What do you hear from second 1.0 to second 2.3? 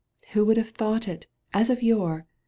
it? As of yore